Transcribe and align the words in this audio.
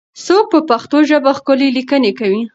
څوک 0.25 0.45
په 0.53 0.59
پښتو 0.69 0.97
ژبه 1.09 1.31
ښکلې 1.37 1.67
لیکنې 1.77 2.11
کوي؟ 2.19 2.41